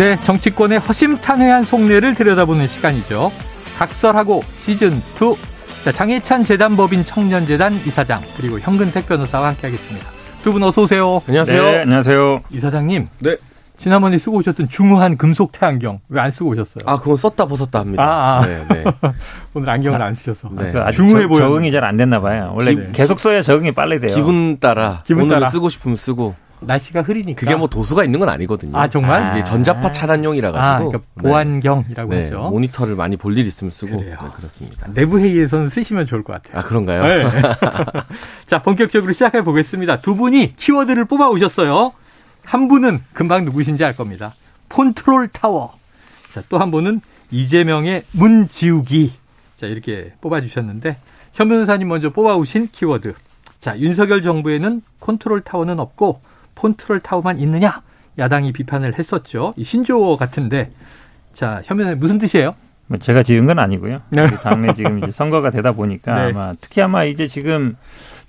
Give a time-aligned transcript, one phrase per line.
[0.00, 3.30] 네, 정치권의 허심탄회한 속내를 들여다보는 시간이죠.
[3.76, 5.02] 각설하고 시즌 2.
[5.84, 10.06] 자, 장혜찬 재단법인 청년재단 이사장 그리고 현근택 변호사와 함께하겠습니다.
[10.42, 11.20] 두 분 어서 오세요.
[11.28, 11.62] 안녕하세요.
[11.62, 12.40] 네, 안녕하세요.
[12.50, 13.08] 이사장님.
[13.18, 13.36] 네.
[13.76, 16.84] 지난번에 쓰고 오셨던 중후한 금속 태안경 왜 안 쓰고 오셨어요?
[16.86, 18.02] 아, 그건 썼다 벗었다 합니다.
[18.02, 18.46] 아, 아.
[18.46, 18.84] 네, 네.
[19.52, 20.48] 오늘 안경을 안 쓰셔서.
[20.52, 20.72] 네.
[20.72, 21.40] 그 중후해 저- 보여요.
[21.44, 22.54] 적응이 잘 안 됐나 봐요.
[22.56, 24.14] 원래 기- 계속 써야 적응이 빨리 돼요.
[24.14, 25.50] 기분 따라 기분 오늘은 따라.
[25.50, 27.38] 쓰고 싶으면 쓰고 날씨가 흐리니까.
[27.40, 28.76] 그게 뭐 도수가 있는 건 아니거든요.
[28.76, 29.22] 아, 정말?
[29.22, 32.50] 아, 이게 전자파 차단용이라 아, 가지고 그러니까 보안경이라고 네, 하죠.
[32.50, 34.16] 모니터를 많이 볼 일 있으면 쓰고 그래요.
[34.22, 34.86] 네, 그렇습니다.
[34.92, 36.58] 내부 회의에서는 쓰시면 좋을 것 같아요.
[36.58, 37.02] 아, 그런가요?
[37.04, 37.30] 네.
[38.46, 40.00] 자, 본격적으로 시작해 보겠습니다.
[40.00, 41.92] 두 분이 키워드를 뽑아 오셨어요.
[42.44, 44.34] 한 분은 금방 누구신지 알 겁니다.
[44.68, 45.74] 폰트롤 타워.
[46.32, 49.12] 자, 또 한 분은 이재명의 문 지우기.
[49.56, 50.96] 자, 이렇게 뽑아 주셨는데
[51.32, 53.14] 현 변호사님 먼저 뽑아 오신 키워드.
[53.60, 56.20] 자, 윤석열 정부에는 컨트롤 타워는 없고
[56.54, 57.82] 폰트롤 타워만 있느냐?
[58.18, 59.54] 야당이 비판을 했었죠.
[59.56, 60.70] 이 신조어 같은데.
[61.32, 62.52] 자, 현 변호사님 무슨 뜻이에요?
[62.86, 64.00] 뭐 제가 지은 건 아니고요.
[64.10, 64.26] 네.
[64.42, 66.32] 당내 지금 이제 선거가 되다 보니까 네.
[66.32, 67.76] 아마 특히 아마 이제 지금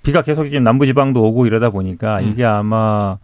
[0.04, 2.28] 비가 계속 지금 남부지방도 오고 이러다 보니까 음.
[2.28, 3.18] 이게 아마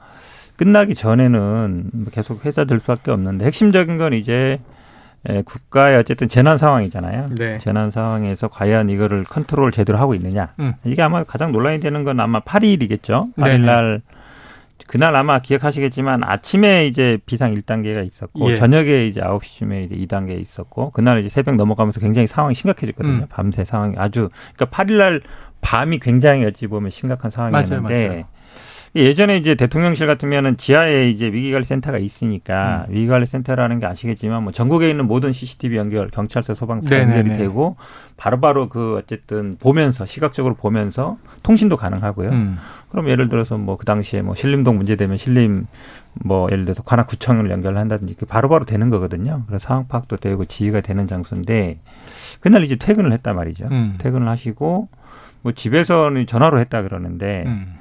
[0.56, 4.58] 끝나기 전에는 계속 회자될 수밖에 없는데 핵심적인 건 이제
[5.28, 7.30] 에, 국가의 어쨌든 재난 상황이잖아요.
[7.38, 7.58] 네.
[7.58, 10.54] 재난 상황에서 과연 이거를 컨트롤 제대로 하고 있느냐.
[10.58, 10.74] 음.
[10.84, 13.34] 이게 아마 가장 논란이 되는 건 아마 8일이겠죠.
[13.36, 13.58] 네네.
[13.58, 14.02] 8일 날
[14.86, 18.54] 그날 아마 기억하시겠지만 아침에 이제 비상 1단계가 있었고 예.
[18.54, 23.24] 저녁에 이제 9시쯤에 이제 2단계 있었고 그날 이제 새벽 넘어가면서 굉장히 상황이 심각해졌거든요.
[23.24, 23.26] 음.
[23.28, 25.20] 밤새 상황이 아주 그러니까 8일 날
[25.60, 28.24] 밤이 굉장히 어찌 보면 심각한 상황이었는데 맞아요, 맞아요.
[28.94, 32.94] 예전에 이제 대통령실 같으면은 지하에 이제 위기관리센터가 있으니까 음.
[32.94, 37.18] 위기관리센터라는 게 아시겠지만 뭐 전국에 있는 모든 CCTV 연결, 경찰서, 소방서 네네네.
[37.18, 37.76] 연결이 되고
[38.16, 42.30] 바로바로 그 어쨌든 보면서 시각적으로 보면서 통신도 가능하고요.
[42.30, 42.58] 음.
[42.90, 45.66] 그럼 예를 들어서 뭐 그 당시에 뭐 신림동 문제 되면 신림
[46.24, 49.44] 뭐 예를 들어서 관악구청을 연결한다든지 그 바로 바로 되는 거거든요.
[49.46, 51.78] 그래서 상황 파악도 되고 지휘가 되는 장소인데
[52.40, 53.66] 그날 이제 퇴근을 했단 말이죠.
[53.70, 53.94] 음.
[53.98, 54.88] 퇴근을 하시고
[55.42, 57.74] 뭐 집에서는 전화로 했다 그러는데 음.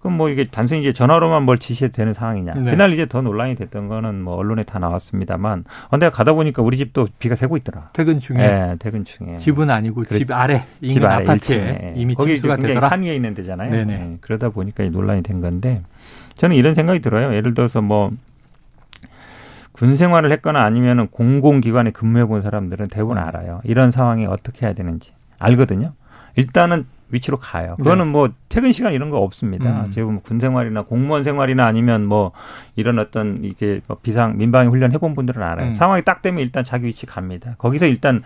[0.00, 2.54] 그럼 뭐 이게 단순히 이제 전화로만 뭘 지시해도 되는 상황이냐.
[2.54, 2.70] 네.
[2.70, 6.78] 그날 이제 더 논란이 됐던 거는 뭐 언론에 다 나왔습니다만 어, 내가 가다 보니까 우리
[6.78, 7.90] 집도 비가 새고 있더라.
[7.92, 9.36] 퇴근 중에 예, 퇴근 중에.
[9.36, 12.00] 집은 아니고 그렇- 집 아래 인근 집 아래 아파트에 1층에.
[12.00, 12.88] 이미 거기 침수가 굉장히 되더라.
[12.88, 13.70] 산 위에 있는 데잖아요.
[13.70, 13.92] 네네.
[13.92, 15.82] 예, 그러다 보니까 이 논란이 된 건데
[16.36, 17.34] 저는 이런 생각이 들어요.
[17.34, 18.10] 예를 들어서 뭐
[19.72, 23.22] 군 생활을 했거나 아니면은 공공기관에 근무해 본 사람들은 대부분 음.
[23.22, 23.60] 알아요.
[23.64, 25.92] 이런 상황에 어떻게 해야 되는지 알거든요.
[26.36, 27.76] 일단은 위치로 가요.
[27.76, 29.84] 그거는 뭐 퇴근 시간 이런 거 없습니다.
[29.84, 29.90] 음.
[29.90, 32.32] 지금 군 생활이나 공무원 생활이나 아니면 뭐
[32.76, 35.68] 이런 어떤 이게 뭐 비상 민방위 훈련 해본 분들은 알아요.
[35.68, 35.72] 음.
[35.72, 37.54] 상황이 딱 되면 일단 자기 위치 갑니다.
[37.58, 38.22] 거기서 일단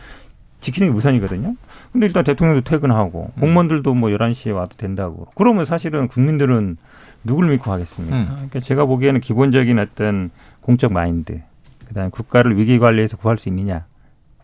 [0.61, 1.56] 지키는 게 우선이거든요.
[1.93, 3.41] 근데 일단 대통령도 퇴근하고 음.
[3.41, 5.27] 공무원들도 뭐 11시에 와도 된다고.
[5.34, 6.77] 그러면 사실은 국민들은
[7.25, 8.17] 누굴 믿고 하겠습니까?
[8.17, 8.27] 음.
[8.27, 10.31] 그러니까 제가 보기에는 기본적인 어떤
[10.61, 11.41] 공적 마인드,
[11.89, 13.84] 그다음에 국가를 위기 관리에서 구할 수 있느냐,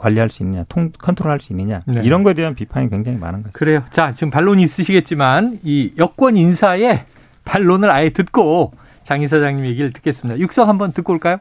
[0.01, 2.01] 관리할 수 있느냐, 통 컨트롤할 수 있느냐 네.
[2.03, 3.53] 이런 거에 대한 비판이 굉장히 많은 거죠.
[3.53, 3.85] 그래요.
[3.91, 7.05] 자, 지금 반론이 있으시겠지만 이 여권 인사의
[7.45, 8.73] 반론을 아예 듣고
[9.05, 10.41] 장 이사장님 얘기를 듣겠습니다.
[10.41, 11.39] 육성 한번 듣고 올까요?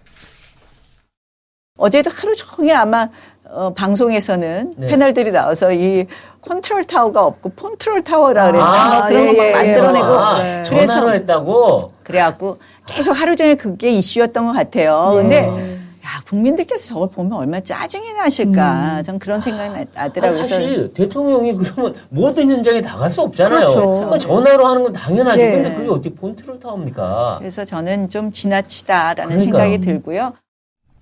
[1.78, 3.08] 어제도 하루 종일 아마
[3.46, 4.88] 어, 방송에서는 네.
[4.88, 6.06] 패널들이 나와서 이
[6.42, 10.62] 컨트롤 타워가 없고 폰트롤 타워라 그랬나 아, 그런 예, 거 예, 만들어내고 아, 네.
[10.64, 11.94] 전화로 했다고.
[12.04, 15.14] 그래갖고 계속 하루 종일 그게 이슈였던 것 같아요.
[15.16, 15.79] 근데
[16.10, 19.04] 야 국민들께서 저걸 보면 얼마나 짜증이 나실까.
[19.04, 20.38] 전 그런 생각이 나- 나더라고요.
[20.38, 23.60] 그래서 사실 대통령이 그러면 모든 현장에 다갈수 없잖아요.
[23.60, 23.94] 그렇죠.
[23.94, 25.38] 그러니까 전화로 하는 건 당연하죠.
[25.38, 25.52] 네.
[25.52, 27.36] 근데 그게 어떻게 폰트롤 타웝니까?
[27.40, 29.62] 그래서 저는 좀 지나치다라는 그러니까요.
[29.64, 30.34] 생각이 들고요.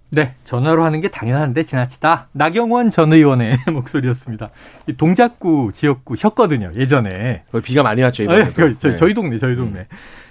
[0.09, 2.29] 네, 전화로 하는 게 당연한데 지나치다.
[2.34, 4.50] 나경원 전 의원의 목소리였습니다.
[4.88, 7.44] 이 동작구 지역구셨거든요, 예전에.
[7.63, 8.75] 비가 많이 왔죠, 아, 이번에.
[8.79, 9.85] 저, 저희 동네, 저희 동네.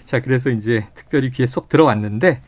[0.07, 2.41] 자, 그래서 이제 특별히 귀에 쏙 들어왔는데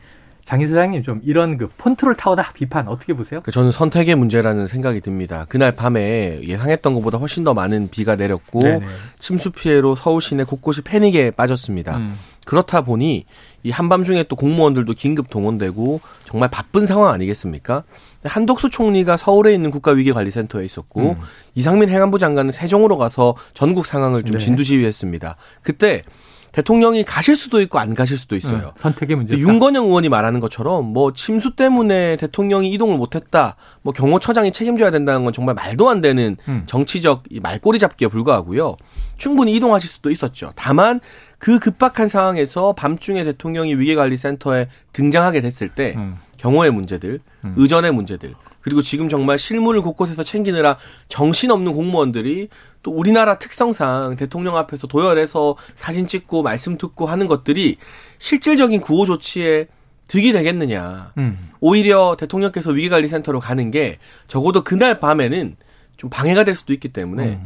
[0.49, 3.39] 장 이사장님 좀 이런 그 폰트롤 타워다 비판 어떻게 보세요?
[3.43, 5.45] 그 저는 선택의 문제라는 생각이 듭니다.
[5.47, 8.83] 그날 밤에 예상했던 것보다 훨씬 더 많은 비가 내렸고 네네.
[9.19, 11.97] 침수 피해로 서울 시내 곳곳이 패닉에 빠졌습니다.
[11.97, 12.17] 음.
[12.47, 13.25] 그렇다 보니
[13.61, 17.83] 이 한밤중에 또 공무원들도 긴급 동원되고 정말 바쁜 상황 아니겠습니까?
[18.23, 21.21] 한덕수 총리가 서울에 있는 국가위기관리센터에 있었고 음.
[21.53, 24.43] 이상민 행안부 장관은 세종으로 가서 전국 상황을 좀 네.
[24.43, 25.35] 진두지휘했습니다.
[25.61, 26.01] 그때
[26.51, 28.73] 대통령이 가실 수도 있고 안 가실 수도 있어요.
[28.75, 29.37] 음, 선택의 문제.
[29.37, 35.33] 윤건영 의원이 말하는 것처럼 뭐 침수 때문에 대통령이 이동을 못했다, 뭐 경호처장이 책임져야 된다는 건
[35.33, 36.63] 정말 말도 안 되는 음.
[36.65, 38.75] 정치적 이 말꼬리 잡기에 불과하고요.
[39.17, 40.51] 충분히 이동하실 수도 있었죠.
[40.55, 40.99] 다만
[41.37, 46.17] 그 급박한 상황에서 밤중에 대통령이 위기관리센터에 등장하게 됐을 때 음.
[46.37, 47.53] 경호의 문제들, 음.
[47.57, 52.49] 의전의 문제들, 그리고 지금 정말 실무를 곳곳에서 챙기느라 정신없는 공무원들이
[52.81, 57.77] 또 우리나라 특성상 대통령 앞에서 도열해서 사진 찍고 말씀 듣고 하는 것들이
[58.19, 59.67] 실질적인 구호 조치에
[60.07, 61.13] 득이 되겠느냐.
[61.17, 61.39] 음.
[61.59, 65.55] 오히려 대통령께서 위기관리센터로 가는 게 적어도 그날 밤에는
[65.97, 67.39] 좀 방해가 될 수도 있기 때문에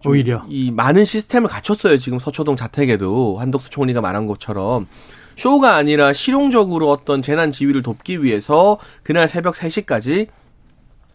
[0.00, 0.44] 좀 오히려.
[0.48, 1.98] 이 많은 시스템을 갖췄어요.
[1.98, 4.88] 지금 서초동 자택에도 한덕수 총리가 말한 것처럼
[5.36, 10.26] 쇼가 아니라 실용적으로 어떤 재난 지휘를 돕기 위해서 그날 새벽 3시까지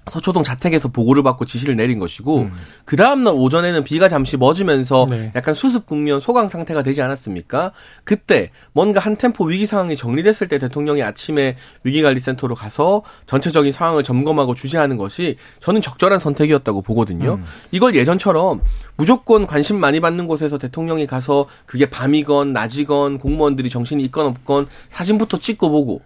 [0.10, 2.50] 서초동 자택에서 보고를 받고 지시를 내린 것이고
[2.86, 5.32] 그 다음날 오전에는 비가 잠시 멎으면서 네.
[5.36, 7.72] 약간 수습 국면 소강 상태가 되지 않았습니까?
[8.04, 14.56] 그때 뭔가 한 템포 위기 상황이 정리됐을 때 대통령이 아침에 위기관리센터로 가서 전체적인 상황을 점검하고
[14.56, 17.40] 주시하는 것이 저는 적절한 선택이었다고 보거든요.
[17.72, 18.62] 이걸 예전처럼
[18.96, 25.40] 무조건 관심 많이 받는 곳에서 대통령이 가서 그게 밤이건 낮이건 공무원들이 정신이 있건 없건 사진부터
[25.40, 26.02] 찍고 보고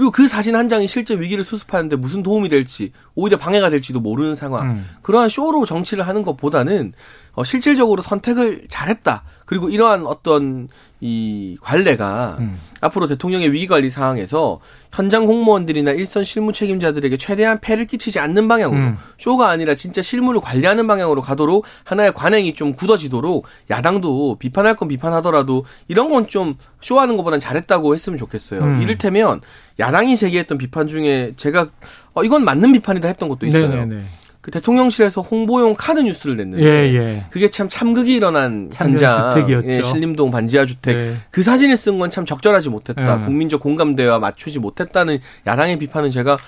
[0.00, 4.34] 그리고 그 사진 한 장이 실제 위기를 수습하는데 무슨 도움이 될지 오히려 방해가 될지도 모르는
[4.34, 4.70] 상황.
[4.70, 4.88] 음.
[5.02, 6.94] 그러한 쇼로 정치를 하는 것보다는
[7.32, 9.24] 어, 실질적으로 선택을 잘했다.
[9.50, 10.68] 그리고 이러한 어떤
[11.00, 12.60] 이 관례가 음.
[12.80, 14.60] 앞으로 대통령의 위기 관리 상황에서
[14.92, 18.96] 현장 공무원들이나 일선 실무 책임자들에게 최대한 폐를 끼치지 않는 방향으로 음.
[19.18, 25.64] 쇼가 아니라 진짜 실무를 관리하는 방향으로 가도록 하나의 관행이 좀 굳어지도록 야당도 비판할 건 비판하더라도
[25.88, 28.60] 이런 건 좀 쇼하는 것보단 잘했다고 했으면 좋겠어요.
[28.62, 28.82] 음.
[28.82, 29.40] 이를테면
[29.80, 31.66] 야당이 제기했던 비판 중에 제가
[32.14, 33.68] 어, 이건 맞는 비판이다 했던 것도 있어요.
[33.68, 34.04] 네네네.
[34.40, 37.24] 그 대통령실에서 홍보용 카드 뉴스를 냈는데 예, 예.
[37.30, 39.68] 그게 참 참극이 일어난 현장, 주택이었죠.
[39.68, 41.14] 예, 신림동 반지하 주택 네.
[41.30, 43.16] 그 사진을 쓴 건 참 적절하지 못했다.
[43.16, 43.24] 음.
[43.26, 46.38] 국민적 공감대와 맞추지 못했다는 야당의 비판은 제가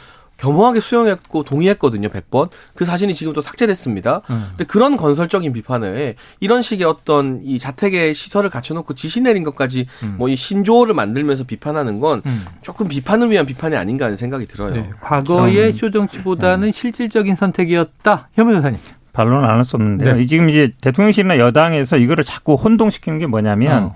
[0.43, 2.09] 겸허하게 수용했고 동의했거든요.
[2.09, 2.49] 100번.
[2.75, 4.23] 그 사진이 지금 또 삭제됐습니다.
[4.31, 4.47] 음.
[4.50, 9.87] 근데 그런 건설적인 비판에 이런 식의 어떤 이 자택의 시설을 갖춰놓고 지시 내린 것까지
[10.17, 12.44] 뭐이 신조어를 만들면서 비판하는 건 음.
[12.61, 14.75] 조금 비판을 위한 비판이 아닌가 하는 생각이 들어요.
[14.75, 14.91] 네.
[15.00, 18.29] 과거의 저는- 쇼정치보다는 실질적인 선택이었다.
[18.35, 18.81] 현문 여사님.
[19.12, 20.15] 반론은 안할수 없는데요.
[20.15, 20.23] 네.
[20.23, 23.89] 이 지금 이제 대통령실이나 여당에서 이거를 자꾸 혼동시키는 게 뭐냐면 어.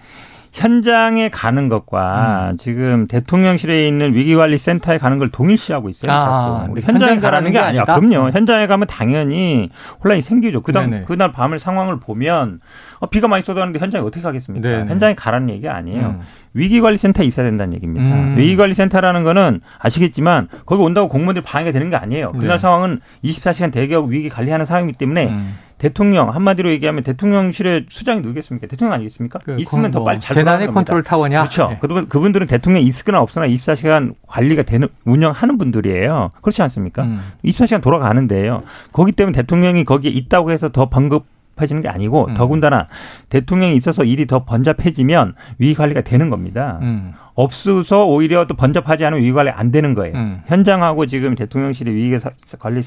[0.57, 6.11] 현장에 가는 것과 지금 대통령실에 있는 위기관리센터에 가는 걸 동일시하고 있어요.
[6.11, 6.75] 아, 자꾸.
[6.75, 6.81] 네.
[6.81, 7.83] 현장에 현장에 가라는 게 게 아니야.
[7.87, 8.01] 아니다?
[8.01, 8.31] 그럼요.
[8.31, 9.69] 현장에 가면 당연히
[10.03, 10.63] 혼란이 생기죠.
[10.63, 11.05] 그다음 네네.
[11.05, 12.61] 그날 밤을 상황을 보면
[13.01, 14.67] 어, 비가 많이 쏟아지는데 현장에 어떻게 가겠습니까?
[14.67, 14.87] 네네.
[14.91, 16.07] 현장에 가라는 얘기 아니에요.
[16.07, 16.21] 음.
[16.57, 18.15] 위기관리센터에 있어야 된다는 얘기입니다.
[18.15, 18.37] 음.
[18.37, 22.33] 위기관리센터라는 거는 아시겠지만 거기 온다고 공무원들이 방해가 되는 게 아니에요.
[22.33, 22.59] 그날 네.
[22.59, 25.59] 상황은 24시간 대기하고 위기 관리하는 사람이기 때문에 음.
[25.79, 28.67] 대통령 한마디로 얘기하면 대통령실에 수장이 누구겠습니까?
[28.67, 29.41] 대통령 아니겠습니까?
[29.45, 30.69] 그 있으면 더 뭐 빨리 잘 재난의.
[30.69, 31.41] 컨트롤 타워냐?
[31.41, 31.69] 그렇죠.
[31.69, 31.79] 네.
[31.79, 36.31] 그분 그분들은 대통령이 있으거나 없으나 24시간 관리가 되는 운영하는 분들이에요.
[36.41, 37.03] 그렇지 않습니까?
[37.03, 37.21] 음.
[37.45, 38.63] 24시간 돌아가는데요.
[38.93, 41.27] 거기 때문에 대통령이 거기에 있다고 해서 더 번급
[41.61, 42.35] 해지는 게 아니고 음.
[42.35, 42.87] 더군다나
[43.29, 46.79] 대통령이 있어서 일이 더 번잡해지면 위기 관리가 되는 겁니다.
[46.83, 47.13] 음.
[47.35, 50.17] 없어서 오히려 또 번잡하지 않으면 위기 관리 안 되는 거예요.
[50.17, 50.41] 음.
[50.47, 52.19] 현장하고 지금 대통령실의 위기
[52.59, 52.81] 관리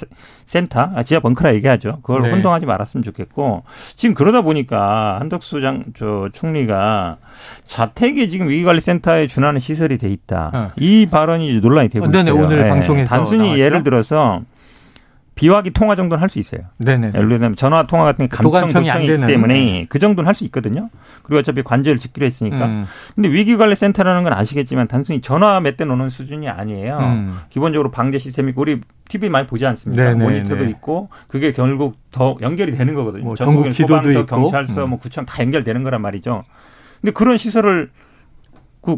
[0.46, 2.00] 센터, 아, 지하 벙커라 얘기하죠.
[2.02, 2.32] 그걸 네.
[2.32, 3.64] 혼동하지 말았으면 좋겠고
[3.96, 7.18] 지금 그러다 보니까 한덕수 장, 저 총리가
[7.64, 10.52] 자택에 지금 위기 관리 센터에 준하는 시설이 돼 있다.
[10.54, 10.72] 어.
[10.78, 12.44] 이 발언이 논란이 되고 어, 네네, 있어요.
[12.44, 13.60] 오늘 방송에서 단순히 나왔죠?
[13.60, 14.42] 예를 들어서
[15.40, 16.62] 비화기 통화 정도는 할 수 있어요.
[16.80, 17.12] 네네.
[17.16, 19.26] 예를 들면 전화 통화 같은 게 감청 되는.
[19.26, 20.90] 때문에 그 정도는 할 수 있거든요.
[21.24, 22.66] 그리고 어차피 관제를 짓기로 했으니까.
[22.66, 22.86] 음.
[23.16, 26.98] 근데 위기관리센터라는 건 아시겠지만 단순히 전화 몇 대 놓는 수준이 아니에요.
[27.00, 27.38] 음.
[27.50, 30.04] 기본적으로 방제 시스템이 우리 TV 많이 보지 않습니까?
[30.04, 30.70] 네네, 모니터도 네.
[30.72, 33.24] 있고 그게 결국 더 연결이 되는 거거든요.
[33.24, 34.26] 뭐 전국의 전국 지도도 있고.
[34.26, 34.90] 경찰서, 음.
[34.90, 36.44] 뭐 구청 다 연결되는 거란 말이죠.
[37.00, 37.92] 근데 그런 시설을
[38.82, 38.98] 그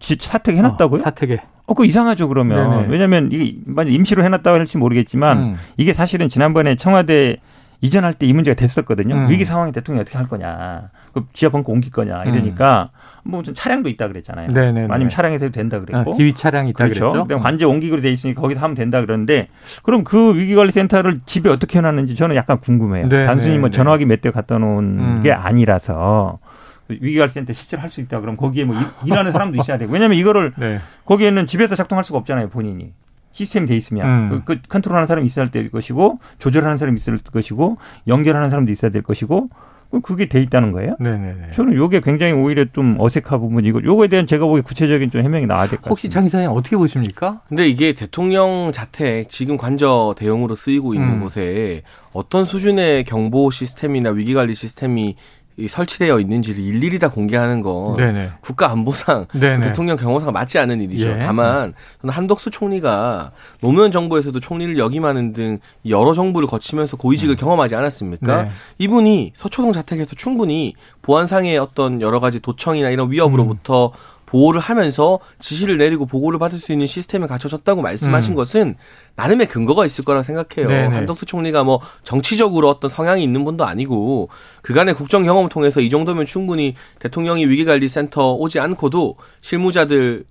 [0.00, 1.00] 지- 사택 해놨다고요?
[1.00, 1.38] 어, 사택에.
[1.66, 2.70] 어, 그 이상하죠, 그러면.
[2.70, 2.86] 네네.
[2.88, 5.56] 왜냐면 이게 만약 임시로 해놨다고 할지 모르겠지만 음.
[5.76, 7.38] 이게 사실은 지난번에 청와대
[7.82, 9.14] 이전할 때 이 문제가 됐었거든요.
[9.14, 9.28] 음.
[9.28, 10.84] 위기 상황에 대통령이 어떻게 할 거냐.
[11.12, 12.24] 그 지하 벙커 옮길 거냐.
[12.24, 12.90] 이러니까
[13.22, 14.48] 뭐 무슨 차량도 있다 그랬잖아요.
[14.48, 14.52] 음.
[14.54, 14.88] 네네네.
[14.90, 16.12] 아니면 차량에서 해도 된다 그랬고.
[16.12, 17.00] 아, 지휘 차량이 있다 그렇죠.
[17.08, 17.22] 그랬죠.
[17.24, 19.48] 그다음 관제 옮기기로 돼 있으니까 거기서 하면 된다 그러는데
[19.82, 23.08] 그럼 그 위기관리센터를 집에 어떻게 해놨는지 저는 약간 궁금해요.
[23.08, 25.20] 네, 단순히 뭐 네, 전화기 몇 대 갖다 놓은 음.
[25.22, 26.38] 게 아니라서
[26.88, 30.80] 위기관리센터 실제로 할수 있다 그럼 거기에 뭐 일- 일하는 사람도 있어야 되고 왜냐면 이거를 네.
[31.04, 32.92] 거기에는 집에서 작동할 수가 없잖아요 본인이
[33.32, 34.28] 시스템이 돼 있으면 음.
[34.30, 37.76] 그, 그 컨트롤하는 사람이 있어야 될 것이고 조절하는 사람이 있어야 될 것이고
[38.06, 39.48] 연결하는 사람도 있어야 될 것이고
[39.90, 40.96] 그럼 그게 돼 있다는 거예요.
[40.98, 41.50] 네네네.
[41.52, 45.68] 저는 요게 굉장히 오히려 좀 어색한 부분이고 요거에 대한 제가 보기 구체적인 좀 해명이 나와야
[45.68, 45.90] 될 것 같습니다.
[45.90, 47.42] 혹시 장 기사님 어떻게 보십니까?
[47.46, 51.20] 근데 이게 대통령 자택 지금 관저 대용으로 쓰이고 있는 음.
[51.20, 55.14] 곳에 어떤 수준의 경보 시스템이나 위기 관리 시스템이
[55.58, 58.30] 이 설치되어 있는지를 일일이 다 공개하는 건 네네.
[58.40, 59.56] 국가 안보상 네네.
[59.56, 61.10] 그 대통령 경호상 맞지 않은 일이죠.
[61.10, 61.18] 예.
[61.18, 61.72] 다만
[62.02, 63.32] 저는 한덕수 총리가
[63.62, 65.58] 노무현 정부에서도 총리를 역임하는 등
[65.88, 68.42] 여러 정부를 거치면서 고위직을 경험하지 않았습니까?
[68.42, 68.50] 네.
[68.78, 74.15] 이분이 서초동 자택에서 충분히 보안상의 어떤 여러 가지 도청이나 이런 위협으로부터 음.
[74.26, 78.36] 보호를 하면서 지시를 내리고 보고를 받을 수 있는 시스템이 갖춰졌다고 말씀하신 음.
[78.36, 78.74] 것은
[79.14, 80.68] 나름의 근거가 있을 거라 생각해요.
[80.68, 80.94] 네네.
[80.94, 84.28] 한덕수 총리가 뭐 정치적으로 어떤 성향이 있는 분도 아니고
[84.62, 90.24] 그간의 국정 경험을 통해서 이 정도면 충분히 대통령이 위기관리센터 오지 않고도 실무자들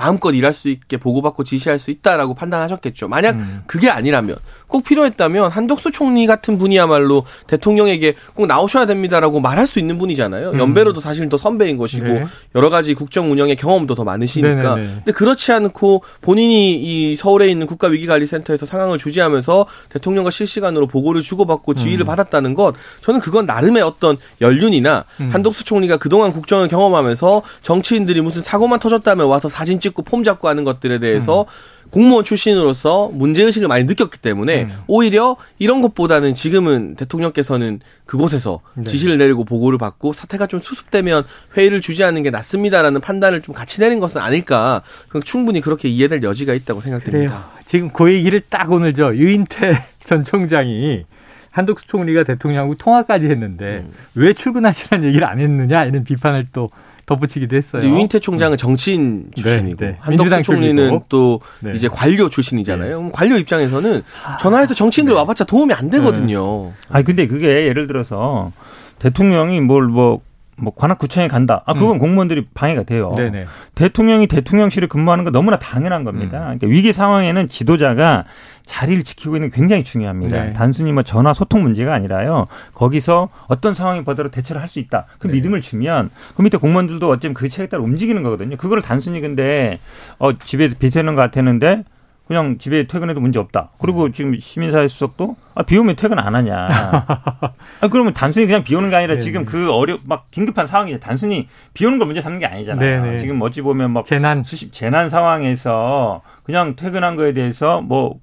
[0.00, 3.06] 마음껏 일할 수 있게 보고받고 지시할 수 있다라고 판단하셨겠죠.
[3.06, 3.62] 만약 음.
[3.66, 9.98] 그게 아니라면 꼭 필요했다면 한덕수 총리 같은 분이야말로 대통령에게 꼭 나오셔야 됩니다라고 말할 수 있는
[9.98, 10.52] 분이잖아요.
[10.52, 10.58] 음.
[10.58, 12.24] 연배로도 사실 더 선배인 것이고 네.
[12.54, 14.76] 여러 가지 국정 운영의 경험도 더 많으시니까.
[14.76, 14.94] 네네네.
[14.94, 22.04] 근데 그렇지 않고 본인이 이 서울에 있는 국가위기관리센터에서 상황을 주재하면서 대통령과 실시간으로 보고를 주고받고 지휘를
[22.04, 22.06] 음.
[22.06, 25.28] 받았다는 것 저는 그건 나름의 어떤 연륜이나 음.
[25.30, 30.64] 한덕수 총리가 그동안 국정을 경험하면서 정치인들이 무슨 사고만 터졌다면 와서 사진 찍고 폼 잡고 하는
[30.64, 31.46] 것들에 대해서
[31.90, 34.72] 공무원 출신으로서 문제의식을 많이 느꼈기 때문에 음.
[34.86, 38.84] 오히려 이런 것보다는 지금은 대통령께서는 그곳에서 네.
[38.84, 41.24] 지시를 내리고 보고를 받고 사태가 좀 수습되면
[41.56, 44.82] 회의를 주재하는 게 낫습니다라는 판단을 좀 같이 내린 것은 아닐까
[45.24, 46.98] 충분히 그렇게 이해될 여지가 있다고 그래요.
[46.98, 47.46] 생각됩니다.
[47.66, 51.04] 지금 그 얘기를 딱 오늘 저 유인태 전 총장이
[51.50, 53.92] 한덕수 총리가 대통령하고 통화까지 했는데 음.
[54.14, 56.70] 왜 출근하시라는 얘기를 안 했느냐 이런 비판을 또
[57.10, 57.82] 덧붙이기도 했어요.
[57.82, 59.96] 유인태 총장은 정치인 출신이고 네.
[59.98, 61.00] 한덕수 민주당 총리는.
[61.08, 61.72] 또 네.
[61.74, 62.96] 이제 관료 출신이잖아요.
[62.98, 64.02] 그럼 관료 입장에서는
[64.40, 66.72] 전화해서 정치인들 와봤자 도움이 안 되거든요.
[66.88, 68.52] 아니 근데 그게 예를 들어서
[69.00, 70.20] 대통령이 뭘 뭐
[70.60, 71.62] 뭐 관악구청에 간다.
[71.66, 73.12] 아 그건 공무원들이 방해가 돼요.
[73.16, 73.46] 네네.
[73.74, 76.38] 대통령이 대통령실에 근무하는 건 너무나 당연한 겁니다.
[76.38, 76.42] 음.
[76.58, 78.24] 그러니까 위기 상황에는 지도자가
[78.66, 80.44] 자리를 지키고 있는 게 굉장히 중요합니다.
[80.44, 80.52] 네.
[80.52, 82.46] 단순히 뭐 전화 소통 문제가 아니라요.
[82.74, 85.06] 거기서 어떤 상황이 보더라도 대처를 할 수 있다.
[85.18, 85.32] 그 네.
[85.32, 88.56] 믿음을 주면 그 밑에 공무원들도 어쩌면 그 책에 따라 움직이는 거거든요.
[88.56, 89.80] 그걸 단순히 근데
[90.20, 91.82] 어 집에 비서는 것 같았는데
[92.30, 93.70] 그냥 집에 퇴근해도 문제 없다.
[93.80, 94.12] 그리고 음.
[94.12, 96.68] 지금 시민사회 수석도 아, 비 오면 퇴근 안 하냐.
[96.70, 99.20] 아, 그러면 단순히 그냥 비 오는 게 아니라 네네.
[99.20, 103.02] 지금 그 어려 막 긴급한 상황이 단순히 비 오는 걸 문제 삼는 게 아니잖아요.
[103.02, 103.18] 네네.
[103.18, 108.20] 지금 어찌 보면 막 재난 수십 재난 상황에서 그냥 퇴근한 거에 대해서 뭐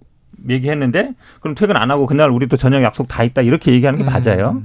[0.47, 1.11] 얘기했는데
[1.41, 4.07] 그럼 퇴근 안 하고 그날 우리 또 저녁 약속 다 있다 이렇게 얘기하는 게 음.
[4.07, 4.61] 맞아요.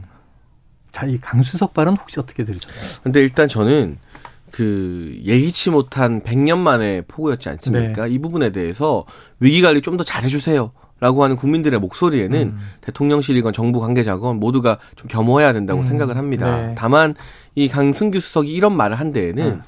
[0.93, 3.01] 자, 이 강수석 발언 혹시 어떻게 들으셨어요?
[3.03, 3.97] 근데 일단 저는
[4.53, 8.07] 그 예기치 못한 100년 만의 폭우였지 않습니까?
[8.07, 9.05] 이 부분에 대해서
[9.41, 10.73] 위기 관리 좀 더 잘해주세요.
[11.01, 12.59] 라고 하는 국민들의 목소리에는 음.
[12.83, 15.87] 대통령실이건 정부 관계자건 모두가 좀 겸허해야 된다고 음.
[15.87, 16.69] 생각을 합니다.
[16.69, 16.75] 네.
[16.79, 17.17] 다만
[17.57, 19.63] 이 강승규 수석이 이런 말을 한 데에는 음.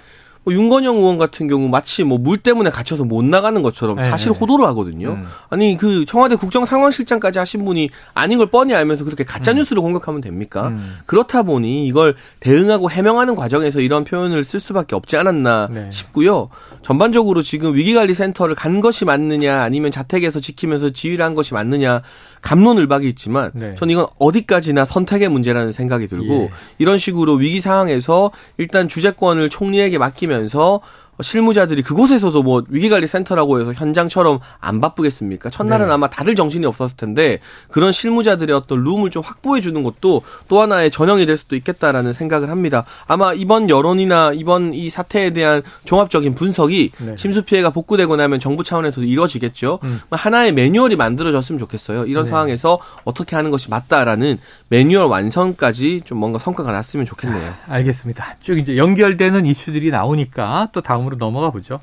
[0.44, 4.32] 뭐 윤건영 의원 같은 경우 마치 뭐 물 때문에 갇혀서 못 나가는 것처럼 네, 사실
[4.32, 4.38] 네.
[4.38, 5.10] 호도를 하거든요.
[5.10, 5.24] 음.
[5.50, 10.68] 아니 그 청와대 국정상황실장까지 하신 분이 아닌 걸 뻔히 알면서 그렇게 가짜 뉴스를 공격하면 됩니까?
[10.68, 10.96] 음.
[11.06, 15.90] 그렇다 보니 이걸 대응하고 해명하는 과정에서 이런 표현을 쓸 수밖에 없지 않았나 네.
[15.90, 16.48] 싶고요.
[16.82, 22.02] 전반적으로 지금 위기관리센터를 간 것이 맞느냐 아니면 자택에서 지키면서 지휘를 한 것이 맞느냐
[22.44, 23.74] 감론을박이 있지만 네.
[23.76, 26.50] 전 이건 어디까지나 선택의 문제라는 생각이 들고 예.
[26.78, 30.80] 이런 식으로 위기 상황에서 일단 주재권을 총리에게 맡기면서
[31.22, 35.50] 실무자들이 그곳에서도 뭐 위기관리센터라고 해서 현장처럼 안 바쁘겠습니까?
[35.50, 35.92] 첫날은 네.
[35.92, 37.38] 아마 다들 정신이 없었을 텐데
[37.70, 42.50] 그런 실무자들의 어떤 룸을 좀 확보해 주는 것도 또 하나의 전형이 될 수도 있겠다라는 생각을
[42.50, 42.84] 합니다.
[43.06, 47.14] 아마 이번 여론이나 이번 이 사태에 대한 종합적인 분석이 네.
[47.16, 49.78] 침수 피해가 복구되고 나면 정부 차원에서도 이루어지겠죠.
[49.84, 50.00] 음.
[50.10, 52.06] 하나의 매뉴얼이 만들어졌으면 좋겠어요.
[52.06, 52.30] 이런 네.
[52.30, 57.54] 상황에서 어떻게 하는 것이 맞다라는 매뉴얼 완성까지 좀 뭔가 성과가 났으면 좋겠네요.
[57.68, 58.36] 알겠습니다.
[58.40, 61.80] 쭉 이제 연결되는 이슈들이 나오니까 또 다음 으로 넘어가 보죠.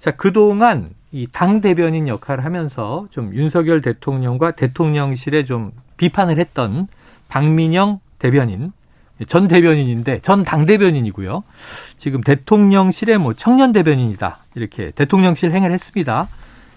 [0.00, 6.88] 자, 그동안 이 당 대변인 역할을 하면서 좀 윤석열 대통령과 대통령실에 좀 비판을 했던
[7.28, 8.72] 박민영 대변인,
[9.28, 11.44] 전 대변인인데 전 당 대변인이고요.
[11.98, 14.38] 지금 대통령실의 뭐 청년 대변인이다.
[14.56, 16.28] 이렇게 대통령실 행을 했습니다.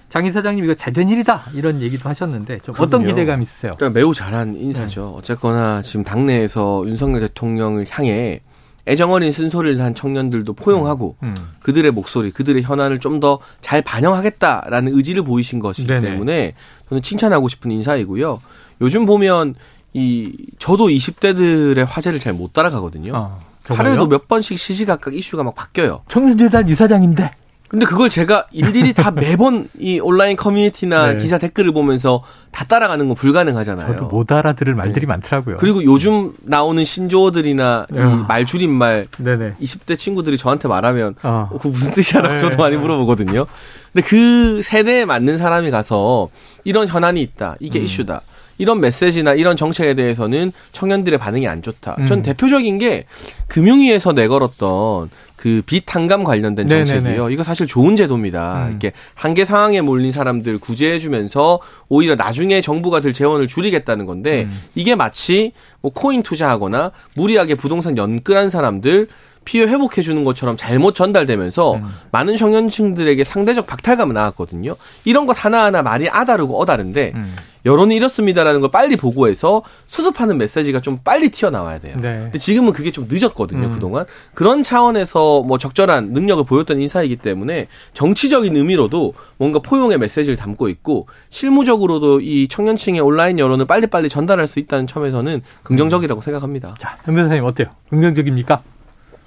[0.09, 1.41] 장 이사장님 이거 잘된 일이다.
[1.53, 3.07] 이런 얘기도 하셨는데 좀 어떤 그럼요.
[3.07, 3.71] 기대감 있으세요?
[3.73, 5.15] 일단 매우 잘한 인사죠.
[5.17, 8.39] 어쨌거나 지금 당내에서 윤석열 대통령을 향해
[8.87, 11.35] 애정어린 쓴소리를 한 청년들도 포용하고 음.
[11.61, 16.01] 그들의 목소리, 그들의 현안을 좀 더 잘 반영하겠다라는 의지를 보이신 것이기 네네.
[16.11, 16.53] 때문에
[16.89, 18.41] 저는 칭찬하고 싶은 인사이고요.
[18.81, 19.55] 요즘 보면
[19.93, 23.11] 이 저도 20대들의 화제를 잘 못 따라가거든요.
[23.15, 23.39] 어?
[23.65, 26.01] 하루에도 몇 번씩 시시각각 이슈가 막 바뀌어요.
[26.07, 27.31] 청년재단 이사장인데.
[27.67, 31.17] 근데 그걸 제가 일일이 다 매번 이 온라인 커뮤니티나 네.
[31.17, 33.87] 기사 댓글을 보면서 다 따라가는 건 불가능하잖아요.
[33.93, 35.57] 저도 못 알아들을 말들이 많더라고요.
[35.57, 38.25] 그리고 요즘 나오는 신조어들이나 이 야.
[38.27, 39.55] 말줄임말 네네.
[39.61, 41.49] 20대 친구들이 저한테 말하면 어.
[41.51, 42.39] 어, 그 무슨 뜻이야라고 네.
[42.39, 43.45] 저도 많이 물어보거든요.
[43.93, 46.29] 근데 그 세대에 맞는 사람이 가서
[46.63, 47.55] 이런 현안이 있다.
[47.59, 47.85] 이게 음.
[47.85, 48.21] 이슈다.
[48.57, 51.95] 이런 메시지나 이런 정책에 대해서는 청년들의 반응이 안 좋다.
[52.07, 52.23] 전 음.
[52.23, 53.05] 대표적인 게
[53.47, 55.09] 금융위에서 내걸었던
[55.47, 56.67] 그빚 탕감 관련된.
[56.67, 57.29] 정책이요.
[57.29, 58.65] 이거 사실 좋은 제도입니다.
[58.65, 58.69] 음.
[58.69, 64.61] 이렇게 한계 상황에 몰린 사람들 구제해주면서 오히려 나중에 정부가 들 재원을 줄이겠다는 건데 음.
[64.75, 69.07] 이게 마치 뭐 코인 투자하거나 무리하게 부동산 연끌한 사람들
[69.45, 71.85] 피해 회복해 주는 것처럼 잘못 전달되면서 음.
[72.11, 74.75] 많은 청년층들에게 상대적 박탈감을 낳았거든요.
[75.05, 77.35] 이런 것 하나하나 말이 아다르고 어다른데 음.
[77.67, 81.97] 여론이 이렇습니다라는 걸 빨리 보고해서 수습하는 메시지가 좀 빨리 튀어나와야 돼요.
[82.01, 82.19] 네.
[82.23, 83.71] 근데 지금은 그게 좀 늦었거든요, 음.
[83.73, 84.05] 그동안.
[84.33, 91.07] 그런 차원에서 뭐 적절한 능력을 보였던 인사이기 때문에 정치적인 의미로도 뭔가 포용의 메시지를 담고 있고
[91.29, 96.75] 실무적으로도 이 청년층의 온라인 여론을 빨리빨리 전달할 수 있다는 점에서는 긍정적이라고 생각합니다.
[96.79, 97.67] 자, 현 변호사님 어때요?
[97.89, 98.61] 긍정적입니까?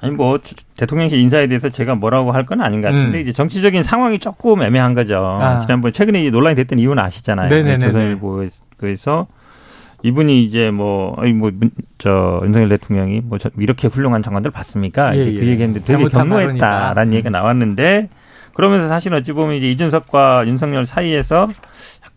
[0.00, 3.21] 아니 뭐 저- 대통령실 인사에 대해서 제가 뭐라고 할 건 아닌 것 같은데 음.
[3.21, 5.38] 이제 정치적인 상황이 조금 애매한 거죠.
[5.40, 5.59] 아.
[5.59, 7.49] 지난번 최근에 이 논란이 됐던 이유는 아시잖아요.
[7.49, 7.87] 네네네네.
[7.87, 9.26] 조선일보에서
[10.02, 11.50] 이분이 이제 뭐 아니 뭐
[11.99, 15.14] 저 윤석열 대통령이 뭐 저- 이렇게 훌륭한 장관들 봤습니까?
[15.16, 15.50] 예, 이제 그 예.
[15.50, 16.09] 얘기 했는데 되게.
[16.09, 18.09] 경로했다라는 얘기가 나왔는데
[18.54, 21.49] 그러면서 사실 어찌 보면 이제 이준석과 윤석열 사이에서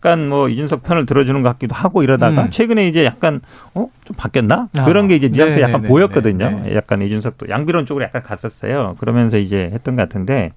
[0.04, 2.50] 약간 뭐 이준석 편을 들어주는 것 같기도 하고 이러다가 음.
[2.50, 3.40] 최근에 이제 약간
[3.72, 4.84] 어 좀 바뀌었나 아.
[4.84, 5.88] 그런 게 이제 뉘앙스 약간 네네네네.
[5.88, 6.60] 보였거든요.
[6.66, 6.74] 네.
[6.76, 8.96] 약간 이준석도 양비론 쪽으로 약간 갔었어요.
[8.98, 10.52] 그러면서 이제 했던 것 같은데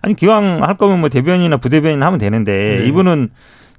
[0.00, 2.86] 아니 기왕 할 거면 뭐 대변인이나 부대변인 하면 되는데 네.
[2.86, 3.30] 이분은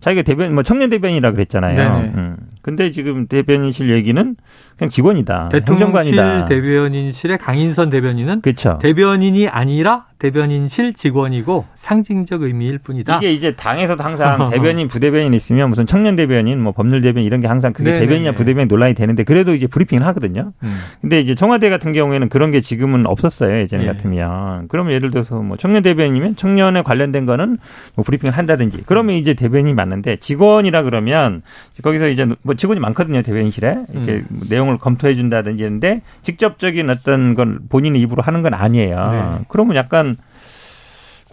[0.01, 2.11] 자기가 대변 뭐 청년 대변이라 그랬잖아요.
[2.13, 2.37] 음.
[2.65, 4.35] 근데 지금 대변인실 얘기는
[4.75, 5.49] 그냥 직원이다.
[5.49, 6.45] 대통령실.
[6.49, 8.79] 대변인실의 강인선 대변인은 그렇죠.
[8.81, 13.17] 대변인이 아니라 대변인실 직원이고 상징적 의미일 뿐이다.
[13.17, 17.47] 이게 이제 당에서도 항상 대변인, 부대변인 있으면 무슨 청년 대변인, 뭐 법률 대변인 이런 게
[17.47, 18.05] 항상 그게 네네네.
[18.05, 20.53] 대변인이나 부대변인 논란이 되는데 그래도 이제 브리핑을 하거든요.
[20.63, 20.79] 음.
[21.01, 23.59] 근데 이제 청와대 같은 경우에는 그런 게 지금은 없었어요.
[23.59, 23.87] 예전에 예.
[23.87, 24.67] 같으면.
[24.69, 27.59] 그러면 예를 들어서 뭐 청년 대변인이면 청년에 관련된 거는
[27.95, 31.43] 뭐 브리핑을 한다든지 그러면 이제 대변인이 맞는데 직원이라 그러면
[31.83, 33.21] 거기서 이제 뭐 직원이 많거든요.
[33.21, 33.85] 대변인실에.
[33.93, 34.25] 이렇게 음.
[34.29, 39.09] 뭐 내용을 검토해 준다든지 했는데 직접적인 어떤 걸 본인이 입으로 하는 건 아니에요.
[39.11, 39.45] 네.
[39.47, 40.17] 그러면 약간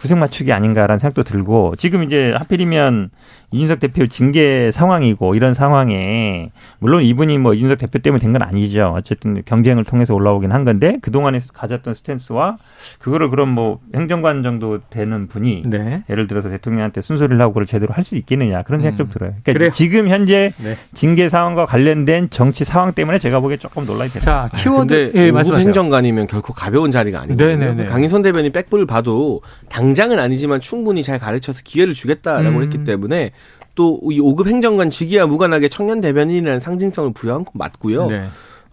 [0.03, 3.09] 구색 맞추기 아닌가라는 생각도 들고 지금 이제 하필이면
[3.51, 8.93] 이준석 대표 징계 상황이고 이런 상황에 물론 이분이 뭐 이준석 대표 때문에 된 건 아니죠.
[8.97, 12.57] 어쨌든 경쟁을 통해서 올라오긴 한 건데 그동안에 가졌던 스탠스와
[12.99, 16.03] 그거를 그럼 뭐 행정관 정도 되는 분이 네.
[16.09, 19.09] 예를 들어서 대통령한테 순서를 하고 그걸 제대로 할 수 있겠느냐 그런 생각 좀 음.
[19.09, 19.29] 들어요.
[19.43, 19.71] 그러니까 그래요.
[19.71, 20.75] 지금 현재 네.
[20.93, 25.31] 징계 상황과 관련된 정치 상황 때문에 제가 보기에 조금 논란이 되는 자, 아, 키워드 예,
[25.31, 25.65] 말씀하세요.
[25.65, 27.55] 행정관이면 결코 가벼운 자리가 아니거든요.
[27.57, 27.85] 네네네.
[27.85, 29.39] 강인선 대변인 백부를 봐도
[29.69, 32.63] 당 장은 아니지만 충분히 잘 가르쳐서 기회를 주겠다라고 음.
[32.63, 33.31] 했기 때문에
[33.75, 38.07] 또 이 5급 행정관 직위와 무관하게 청년 대변인이라는 상징성을 부여한 건 맞고요.
[38.07, 38.25] 네.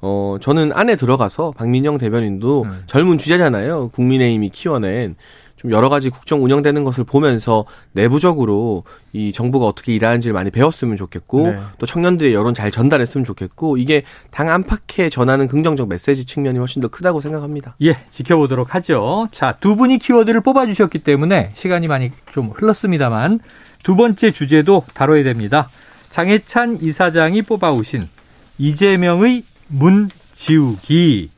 [0.02, 2.83] 어, 저는 안에 들어가서 박민영 대변인도 음.
[2.87, 3.90] 젊은 주자잖아요.
[3.90, 5.14] 국민의힘이 키워낸
[5.61, 11.51] 좀 여러 가지 국정 운영되는 것을 보면서 내부적으로 이 정부가 어떻게 일하는지를 많이 배웠으면 좋겠고
[11.51, 11.59] 네.
[11.79, 16.88] 또 청년들의 여론 잘 전달했으면 좋겠고 이게 당 안팎에 전하는 긍정적 메시지 측면이 훨씬 더
[16.88, 17.77] 크다고 생각합니다.
[17.83, 19.29] 예, 지켜보도록 하죠.
[19.33, 23.40] 자, 두 분이 키워드를 뽑아주셨기 때문에 시간이 많이 좀 흘렀습니다만
[23.83, 25.68] 두 번째 주제도 다뤄야 됩니다.
[26.09, 28.09] 장해찬 이사장이 뽑아오신
[28.57, 31.29] 이재명의 문 지우기.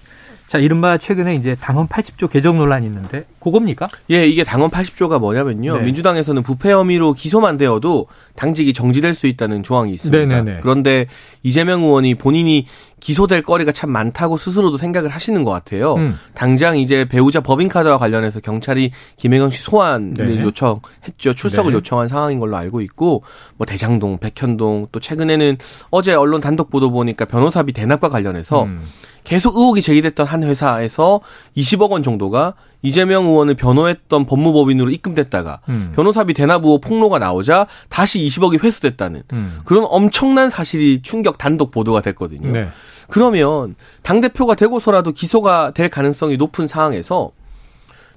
[0.46, 3.88] 자, 이른바 최근에 이제 당헌 80조 개정 논란이 있는데 그겁니까?
[4.10, 5.78] 예, 이게 당원 80조가 뭐냐면요.
[5.78, 5.82] 네.
[5.84, 10.24] 민주당에서는 부패 혐의로 기소만 되어도 당직이 정지될 수 있다는 조항이 있습니다.
[10.24, 10.60] 네네네.
[10.62, 11.06] 그런데
[11.42, 12.66] 이재명 의원이 본인이
[13.00, 15.94] 기소될 거리가 참 많다고 스스로도 생각을 하시는 것 같아요.
[15.94, 16.18] 음.
[16.34, 20.40] 당장 이제 배우자 법인카드와 관련해서 경찰이 김혜경 씨 소환을 네.
[20.42, 21.34] 요청했죠.
[21.34, 21.76] 출석을 네.
[21.78, 23.24] 요청한 상황인 걸로 알고 있고
[23.56, 25.58] 뭐 대장동, 백현동 또 최근에는
[25.90, 28.82] 어제 언론 단독 보도 보니까 변호사비 대납과 관련해서 음.
[29.24, 31.20] 계속 의혹이 제기됐던 한 회사에서
[31.56, 35.92] 20억 원 정도가 이재명 의원을 변호했던 법무법인으로 입금됐다가 음.
[35.94, 39.60] 변호사비 대납 의혹 폭로가 나오자 다시 20억이 회수됐다는 음.
[39.64, 42.50] 그런 엄청난 사실이 충격 단독 보도가 됐거든요.
[42.52, 42.68] 네.
[43.08, 47.30] 그러면 당 대표가 되고서라도 기소가 될 가능성이 높은 상황에서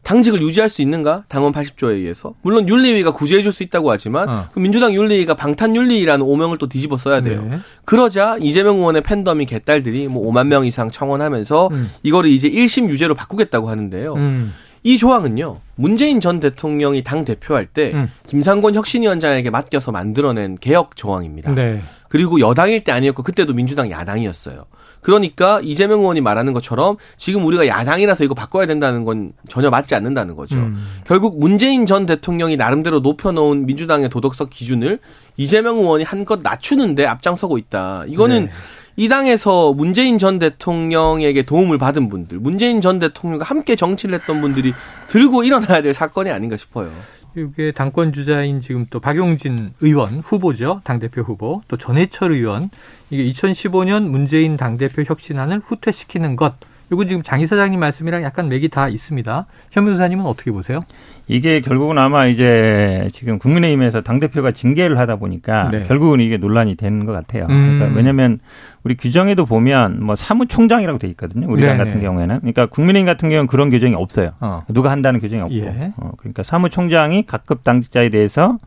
[0.06, 1.24] 당직을 유지할 수 있는가?
[1.28, 2.36] 당원 80조에 의해서.
[2.44, 4.48] 물론 윤리위가 구제해 줄 수 있다고 하지만 어.
[4.54, 7.46] 그 민주당 윤리위가 방탄윤리위라는 오명을 또 뒤집어 써야 돼요.
[7.50, 7.58] 네.
[7.86, 11.90] 그러자 이재명 의원의 팬덤이 개딸들이 뭐 5만 명 이상 청원하면서 음.
[12.04, 14.14] 이거를 이제 1심 유죄로 바꾸겠다고 하는데요.
[14.14, 14.54] 음.
[14.84, 15.62] 이 조항은요.
[15.76, 18.12] 문재인 전 대통령이 당 대표할 때 음.
[18.28, 21.56] 김상곤 혁신위원장에게 맡겨서 만들어낸 개혁 조항입니다.
[21.56, 21.82] 네.
[22.10, 24.66] 그리고 여당일 때 아니었고 그때도 민주당 야당이었어요.
[25.06, 30.36] 그러니까 이재명 의원이 말하는 것처럼 지금 우리가 야당이라서 이거 바꿔야 된다는 건 전혀 맞지 않는다는
[30.36, 30.58] 거죠.
[30.58, 30.84] 음.
[31.06, 34.98] 결국 문재인 전 대통령이 나름대로 높여놓은 민주당의 도덕적 기준을
[35.38, 38.06] 이재명 의원이 한껏 낮추는데 앞장서고 있다.
[38.08, 38.52] 이거는 네.
[38.96, 44.74] 이 당에서 문재인 전 대통령에게 도움을 받은 분들, 문재인 전 대통령과 함께 정치를 했던 분들이
[45.10, 46.90] 들고 일어나야 될 사건이 아닌가 싶어요.
[47.36, 50.82] 이게 당권 주자인 지금 또 박용진 의원 후보죠.
[50.84, 51.62] 당대표 후보.
[51.68, 52.70] 또 전해철 의원.
[53.10, 56.56] 이게 2015년 문재인 당대표 혁신안을 후퇴시키는 것.
[56.92, 59.46] 이건 지금 장 이사장님 말씀이랑 약간 맥이 다 있습니다.
[59.72, 60.82] 현 변호사님은 어떻게 보세요?
[61.28, 65.84] 이게 결국은 아마 이제 지금 국민의힘에서 당대표가 징계를 하다 보니까 네.
[65.84, 67.48] 결국은 이게 논란이 되는 것 같아요.
[67.50, 67.76] 음.
[67.78, 68.40] 그러니까 왜냐면
[68.84, 71.48] 우리 규정에도 보면 뭐 사무총장이라고 돼 있거든요.
[71.50, 71.84] 우리 당 네네.
[71.84, 72.40] 같은 경우에는.
[72.42, 74.32] 그러니까 국민의힘 같은 경우는 그런 규정이 없어요.
[74.40, 74.64] 어.
[74.70, 75.56] 누가 한다는 규정이 없고.
[75.56, 75.94] 예.
[75.98, 78.60] 어, 그러니까 사무총장이 각급 당직자에 대해서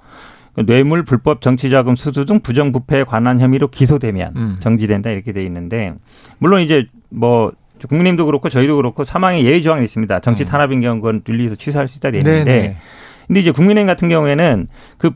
[0.67, 4.57] 뇌물, 불법 정치자금 수수 등 부정부패에 관한 혐의로 기소되면 음.
[4.59, 5.95] 정지된다 이렇게 돼 있는데
[6.39, 7.53] 물론 이제 뭐
[7.87, 10.21] 국민님도 그렇고 저희도 그렇고 사망의 예의 조항이 있습니다.
[10.21, 12.45] 정치 탄압인 경우 그건 윤리에서 취소할 수 있다 돼 있는데 음.
[12.45, 12.77] 네네.
[13.27, 14.67] 근데 이제 국민의힘 같은 경우에는
[14.99, 15.11] 그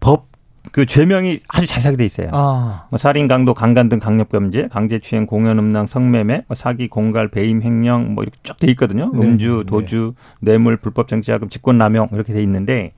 [0.00, 0.32] 법
[0.70, 2.28] 그 죄명이 아주 자세하게 돼 있어요.
[2.32, 7.62] 아, 뭐 살인, 강도, 강간 등 강력범죄, 강제추행, 공연 음란, 성매매, 뭐 사기, 공갈, 배임,
[7.62, 9.10] 횡령 뭐 이렇게 쭉 돼 있거든요.
[9.12, 9.20] 네.
[9.26, 12.92] 음주, 도주, 뇌물, 불법 정치자금, 직권남용 이렇게 돼 있는데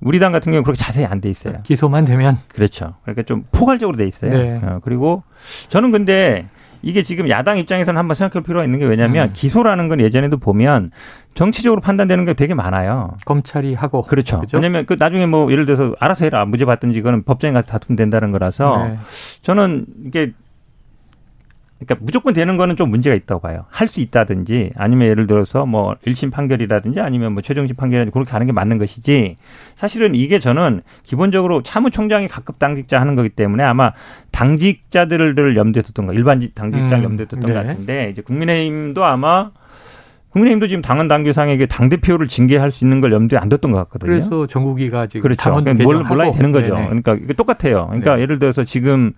[0.00, 1.54] 우리 당 같은 경우 는 그렇게 자세히 안 돼 있어요.
[1.64, 2.94] 기소만 되면 그렇죠.
[3.02, 4.30] 그러니까 좀 포괄적으로 돼 있어요.
[4.30, 4.60] 네.
[4.62, 5.22] 어, 그리고
[5.70, 6.46] 저는 근데
[6.82, 9.32] 이게 지금 야당 입장에서는 한번 생각할 필요가 있는 게 왜냐하면 음.
[9.32, 10.90] 기소라는 건 예전에도 보면
[11.34, 13.16] 정치적으로 판단되는 게 되게 많아요.
[13.24, 14.40] 검찰이 하고 그렇죠.
[14.40, 14.56] 그죠?
[14.56, 18.32] 왜냐면 그 나중에 뭐 예를 들어서 알아서 해라 무죄 받든지 이거는 법정에 가서 다투면 된다는
[18.32, 18.98] 거라서 네.
[19.42, 20.32] 저는 이게
[21.78, 23.64] 그러니까 무조건 되는 거는 좀 문제가 있다고 봐요.
[23.70, 28.46] 할 수 있다든지 아니면 예를 들어서 뭐 1심 판결이라든지 아니면 뭐 최종심 판결이라든지 그렇게 하는
[28.46, 29.36] 게 맞는 것이지
[29.76, 33.92] 사실은 이게 저는 기본적으로 차무총장이 각급 당직자 하는 거기 때문에 아마
[34.32, 37.54] 당직자들을 염두에 뒀던 거 일반 당직자 음, 염두에 뒀던 네.
[37.54, 39.50] 것 같은데 이제 국민의힘도 아마
[40.30, 44.10] 국민의힘도 지금 당헌 당규상에게 당 대표를 징계할 수 있는 걸 염두에 안 뒀던 것 같거든요.
[44.10, 45.50] 그래서 정국이가 지금 그렇죠.
[45.50, 46.74] 그러니까 뭘 개정하고 몰라야 되는 거죠.
[46.74, 46.86] 네네.
[46.88, 47.86] 그러니까 이게 똑같아요.
[47.86, 48.22] 그러니까 네.
[48.22, 49.12] 예를 들어서 지금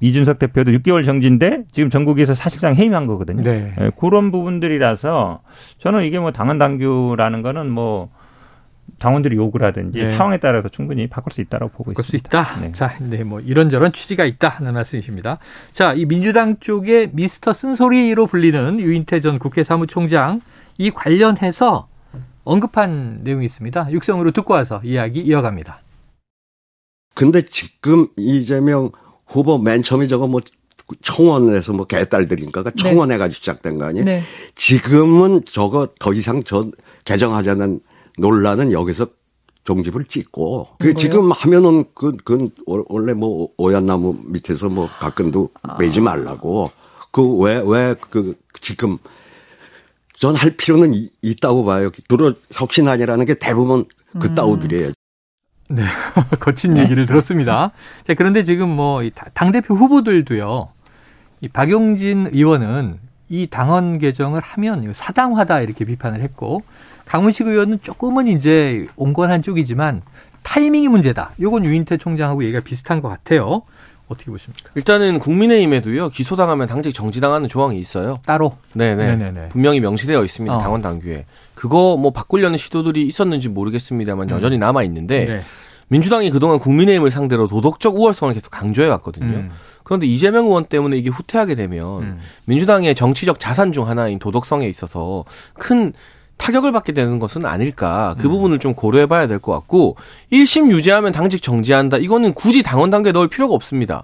[0.00, 3.42] 이준석 대표도 6개월 정지인데 지금 전국에서 사실상 해임한 거거든요.
[3.42, 3.74] 네.
[3.80, 5.40] 예, 그런 부분들이라서
[5.78, 8.10] 저는 이게 뭐 당헌 당규라는 거는 뭐
[8.98, 10.06] 당원들이 요구를 하든지 네.
[10.06, 12.40] 상황에 따라서 충분히 바꿀 수 있다고 보고 바꿀 수 있습니다.
[12.40, 12.60] 있다.
[12.60, 12.72] 네.
[12.72, 15.38] 자, 네, 뭐 이런저런 취지가 있다 하는 말씀이십니다.
[15.72, 20.40] 자, 이 민주당 쪽의 미스터 쓴소리로 불리는 유인태 전 국회 사무총장
[20.78, 21.88] 이 관련해서
[22.44, 23.90] 언급한 내용이 있습니다.
[23.90, 25.80] 육성으로 듣고 와서 이야기 이어갑니다.
[27.14, 28.90] 근데 지금 이재명
[29.32, 30.40] 후보 맨 처음에 저거 뭐
[31.02, 32.76] 청원에서 뭐 개딸들인가가 네.
[32.82, 34.04] 청원해가지고 시작된 거 아니에요?
[34.04, 34.22] 네.
[34.56, 36.64] 지금은 저거 더 이상 저
[37.04, 37.80] 개정하자는
[38.18, 39.06] 논란은 여기서
[39.64, 40.92] 종집을 찍고 그?
[40.94, 45.76] 지금 하면은 그, 그 원래 뭐 오얏나무 밑에서 뭐 가끔도 아.
[45.78, 46.70] 매지 말라고
[47.12, 48.98] 그 왜 왜 그 지금
[50.14, 51.90] 전 할 필요는 이- 있다고 봐요.
[52.08, 54.18] 주로 혁신안이라는 게 대부분 음.
[54.20, 54.92] 그 따오들이에요.
[55.72, 55.84] 네,
[56.38, 57.72] 거친 얘기를 들었습니다.
[58.06, 59.00] 자, 그런데 지금 뭐,
[59.32, 60.68] 당대표 후보들도요,
[61.40, 62.98] 이 박용진 의원은
[63.30, 66.62] 이 당헌 개정을 하면 사당화다 이렇게 비판을 했고,
[67.06, 70.02] 강훈식 의원은 조금은 이제 온건한 쪽이지만
[70.42, 71.32] 타이밍이 문제다.
[71.40, 73.62] 요건 유인태 총장하고 얘기가 비슷한 것 같아요.
[74.12, 74.70] 어떻게 보십니까?
[74.74, 78.18] 일단은 국민의힘에도요 기소당하면 당직 정지당하는 조항이 있어요.
[78.24, 78.56] 따로.
[78.74, 79.16] 네네.
[79.16, 79.48] 네네네.
[79.48, 80.56] 분명히 명시되어 있습니다.
[80.56, 80.60] 어.
[80.60, 81.26] 당원 당규에.
[81.54, 85.40] 그거 뭐 바꾸려는 시도들이 있었는지 모르겠습니다만 여전히 남아 있는데 네.
[85.88, 89.36] 민주당이 그동안 국민의힘을 상대로 도덕적 우월성을 계속 강조해 왔거든요.
[89.36, 89.50] 음.
[89.84, 92.18] 그런데 이재명 의원 때문에 이게 후퇴하게 되면 음.
[92.46, 95.92] 민주당의 정치적 자산 중 하나인 도덕성에 있어서 큰
[96.42, 98.16] 타격을 받게 되는 것은 아닐까.
[98.18, 98.32] 그 음.
[98.32, 99.96] 부분을 좀 고려해 봐야 될 것 같고
[100.32, 101.98] 1심 유죄하면 당직 정지한다.
[101.98, 104.02] 이거는 굳이 당원 단계에 넣을 필요가 없습니다.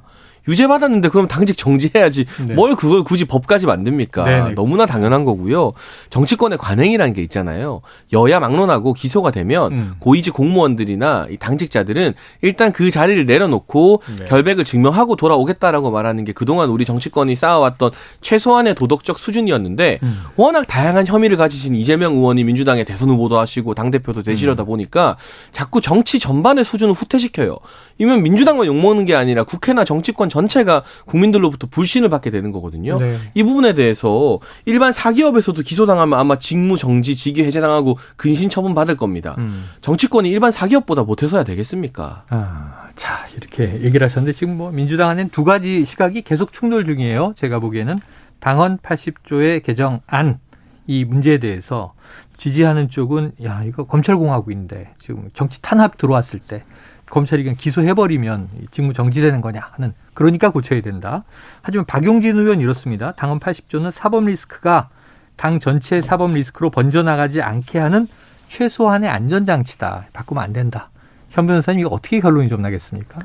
[0.49, 2.25] 유죄 받았는데 그럼 당직 정지해야지.
[2.47, 2.55] 네.
[2.55, 4.25] 뭘 그걸 굳이 법까지 만듭니까?
[4.25, 4.51] 네네.
[4.53, 5.75] 너무나 당연한 거고요.
[6.11, 7.83] 정치권의 관행이라는 게 있잖아요.
[8.15, 9.95] 여야 막론하고 기소가 되면 음.
[9.99, 14.25] 고위직 공무원들이나 이 당직자들은 일단 그 자리를 내려놓고 네.
[14.25, 17.91] 결백을 증명하고 돌아오겠다라고 말하는 게 그동안 우리 정치권이 쌓아왔던
[18.23, 20.23] 최소한의 도덕적 수준이었는데 음.
[20.37, 24.67] 워낙 다양한 혐의를 가지신 이재명 의원이 민주당의 대선 후보도 하시고 당대표도 되시려다 음.
[24.67, 25.17] 보니까
[25.53, 27.59] 자꾸 정치 전반의 수준을 후퇴시켜요.
[27.99, 32.99] 이면 민주당만 욕먹는 게 아니라 국회나 정치권 전 체가 국민들로부터 불신을 받게 되는 거거든요.
[32.99, 33.17] 네.
[33.35, 39.35] 이 부분에 대해서 일반 사기업에서도 기소당하면 아마 직무 정지, 직위 해제당하고 근신 처분 받을 겁니다.
[39.39, 39.69] 음.
[39.81, 42.25] 정치권이 일반 사기업보다 못해서야 되겠습니까?
[42.29, 47.33] 아, 자, 이렇게 얘기를 하셨는데 지금 뭐 민주당 안엔 두 가지 시각이 계속 충돌 중이에요.
[47.37, 47.99] 제가 보기에는
[48.41, 50.39] 당헌 80조의 개정안
[50.87, 51.95] 이 문제에 대해서
[52.37, 56.65] 지지하는 쪽은 야, 이거 검찰공화국인데 지금 정치 탄압 들어왔을 때
[57.11, 61.25] 검찰이 그냥 기소해버리면 이 직무 정지되는 거냐 하는 그러니까 고쳐야 된다.
[61.63, 63.13] 하지만 박용진 의원 이렇습니다.
[63.13, 64.89] 당헌 80조는 사법 리스크가
[65.37, 68.09] 당 전체의 사법 리스크로 번져나가지 않게 하는
[68.49, 70.07] 최소한의 안전장치다.
[70.13, 70.91] 바꾸면 안 된다.
[71.31, 73.19] 현 변호사님 이거 어떻게 결론이 좀 나겠습니까?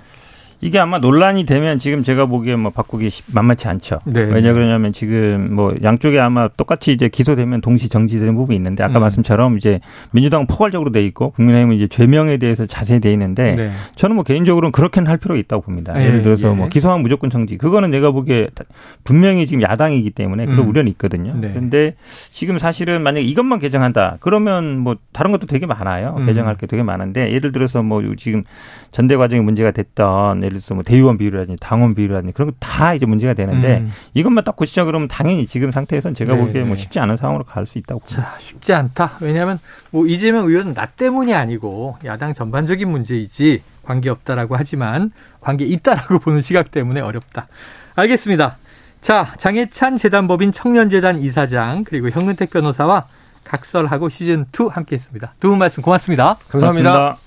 [0.63, 3.99] 이게 아마 논란이 되면 지금 제가 보기에 뭐 바꾸기 쉽- 만만치 않죠.
[4.05, 4.21] 네.
[4.21, 9.01] 왜냐 그러냐면 지금 뭐 양쪽에 아마 똑같이 이제 기소되면 동시 정지되는 부분이 있는데 아까 음.
[9.01, 13.71] 말씀처럼 이제 민주당은 포괄적으로 돼 있고 국민의힘은 이제 죄명에 대해서 자세히 돼 있는데 네.
[13.95, 15.93] 저는 뭐 개인적으로는 그렇게는 할 필요가 있다고 봅니다.
[15.99, 16.53] 예, 예를 들어서 예.
[16.53, 17.57] 뭐 기소하면 무조건 정지.
[17.57, 18.63] 그거는 내가 보기에 다-
[19.03, 20.69] 분명히 지금 야당이기 때문에 그런 음.
[20.69, 21.33] 우려는 있거든요.
[21.35, 21.49] 네.
[21.49, 21.95] 그런데
[22.31, 24.17] 지금 사실은 만약에 이것만 개정한다.
[24.21, 26.15] 그러면 뭐 다른 것도 되게 많아요.
[26.19, 26.25] 음.
[26.25, 28.43] 개정할 게 되게 많은데 예를 들어서 뭐 지금
[28.91, 33.05] 전대 과정에 문제가 됐던 예를 들어서 뭐 대의원 비율이라든지 당원 비율이라든지 그런 거 다 이제
[33.05, 33.91] 문제가 되는데 음.
[34.13, 36.67] 이것만 딱 고치자 그러면 당연히 지금 상태에서는 제가 네, 보기에 네.
[36.67, 38.21] 뭐 쉽지 않은 상황으로 갈 수 있다고 봅니다.
[38.33, 39.13] 자, 쉽지 않다.
[39.21, 39.59] 왜냐하면
[39.91, 45.11] 뭐 이재명 의원은 나 때문이 아니고 야당 전반적인 문제이지 관계 없다라고 하지만
[45.41, 47.47] 관계 있다라고 보는 시각 때문에 어렵다.
[47.95, 48.57] 알겠습니다.
[49.01, 53.05] 자, 장해찬 재단법인 청년재단 이사장 그리고 현근택 변호사와
[53.43, 55.33] 각설하고 시즌 2 함께했습니다.
[55.39, 56.37] 두 분 말씀 고맙습니다.
[56.49, 56.91] 감사합니다.
[56.91, 57.17] 고맙습니다.